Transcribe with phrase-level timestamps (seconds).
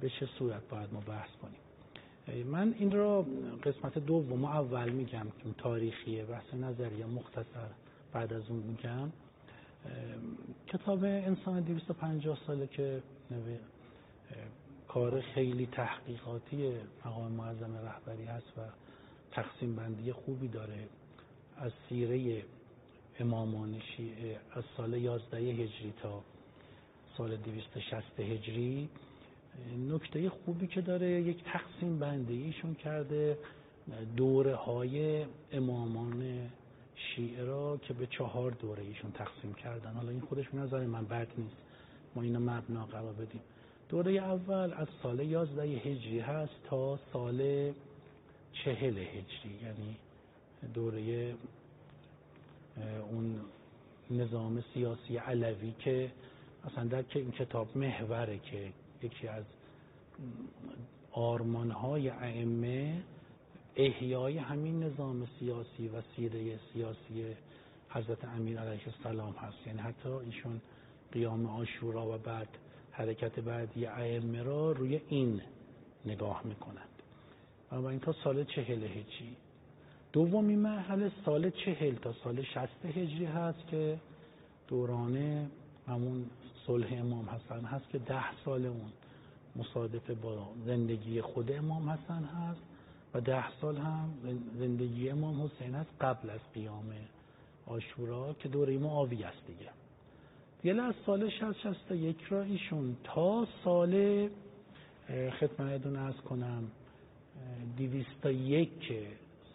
[0.00, 3.26] به چه صورت باید ما بحث کنیم؟ من این را
[3.62, 7.68] قسمت دوم اول میگم که تاریخیه بحث نظریه مختصر
[8.12, 9.10] بعد از اون میگم.
[10.66, 13.02] کتاب انسان 250 ساله که
[14.88, 16.72] کار خیلی تحقیقاتی
[17.04, 18.60] مقام معظم رهبری هست و
[19.32, 20.88] تقسیم بندی خوبی داره.
[21.56, 22.44] از سیره
[23.20, 26.22] امامان شیعه از سال 11 هجری تا
[27.16, 28.88] سال 260 هجری
[29.88, 33.38] نکته خوبی که داره یک تقسیم بندی ایشون کرده
[34.16, 36.50] دوره های امامان
[36.94, 39.92] شیعه را که به چهار دوره ایشون تقسیم کردن.
[39.92, 41.56] حالا این خودش نظر من بد نیست.
[42.14, 43.40] ما اینو مبنا قرار بدیم.
[43.88, 47.72] دوره اول از سال 11 هجری هست تا سال
[48.52, 49.58] چهل هجری.
[49.62, 49.96] یعنی
[50.74, 51.34] دوره
[53.10, 53.40] اون
[54.10, 56.10] نظام سیاسی علوی که
[56.64, 59.44] اصلا در که این کتاب محوره که یکی از
[61.12, 63.02] آرمانهای ائمه
[63.76, 67.36] احیای همین نظام سیاسی و سیره سیاسی
[67.90, 69.66] حضرت امیر علیه السلام هست.
[69.66, 70.60] یعنی حتی ایشون
[71.12, 72.48] قیام آشورا و بعد
[72.90, 75.40] حرکت بعدی ائمه را روی این
[76.06, 77.02] نگاه می‌کنند
[77.72, 79.36] و این تا سال چهل هجری.
[80.12, 84.00] دومی مرحله سال چهل تا سال شست هجری هست که
[84.68, 85.46] دوران
[85.86, 86.30] همون
[86.68, 88.92] صلح امام حسن هست که ده سال اون
[89.56, 92.60] مصادفه با زندگی خود امام حسن هست
[93.14, 94.10] و ده سال هم
[94.58, 96.92] زندگی امام حسین هست قبل از قیام
[97.66, 99.70] آشورا که دوره معاویه است دیگه.
[100.62, 104.28] دیگه از سال 60 یک را ایشون تا سال
[105.40, 106.70] خدمتتون ارز کنم
[108.24, 108.92] یک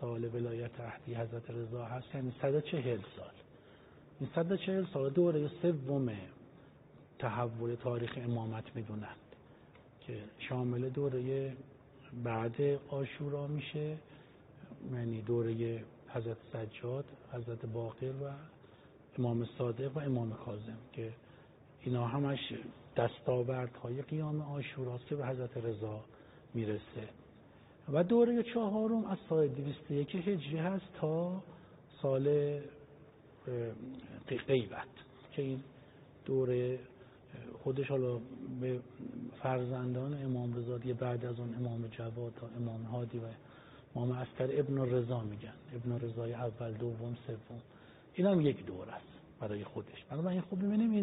[0.00, 3.26] سال ولایت عهدی حضرت رضا هست یعنی 140 سال.
[4.20, 6.10] این 140 سال دوره سوم
[7.22, 9.16] تحول تاریخ امامت می‌دونند
[10.00, 11.52] که شامل دوره
[12.24, 13.96] بعد آشورا میشه
[14.92, 18.30] یعنی دوره حضرت سجاد حضرت باقر و
[19.18, 21.12] امام صادق و امام کاظم که
[21.80, 22.52] اینا همش
[23.82, 26.04] های قیام آشوراست که به حضرت رضا
[26.54, 27.08] می‌رسه.
[27.92, 31.42] و دوره چهارم از سال 201 هجری هست تا
[32.02, 32.58] سال
[34.46, 34.86] غیبت
[35.32, 35.62] که این
[36.24, 36.78] دوره
[37.62, 38.18] خودش حالا
[38.60, 38.80] به
[39.42, 43.22] فرزندان امام رضا بعد از اون امام جواد تا امام هادی و
[43.96, 45.52] امام استر ابن رضا میگن.
[45.74, 47.60] ابن رضای اول دوم سوم.
[48.14, 50.04] این هم یک دور است برای خودش.
[50.10, 51.00] بنابراین خوب ببینیم این